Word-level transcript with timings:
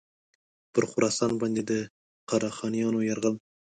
پر 0.73 0.83
خراسان 0.91 1.31
باندي 1.39 1.63
د 1.69 1.71
قره 2.29 2.49
خانیانو 2.57 2.99
یرغل. 3.09 3.35